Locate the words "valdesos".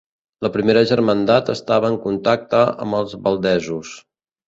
3.29-3.97